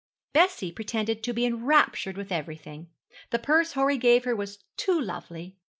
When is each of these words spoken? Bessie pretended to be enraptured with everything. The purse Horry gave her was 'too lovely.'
Bessie 0.33 0.71
pretended 0.71 1.21
to 1.21 1.31
be 1.31 1.45
enraptured 1.45 2.17
with 2.17 2.31
everything. 2.31 2.89
The 3.29 3.37
purse 3.37 3.73
Horry 3.73 3.99
gave 3.99 4.23
her 4.25 4.35
was 4.35 4.63
'too 4.75 4.99
lovely.' 4.99 5.57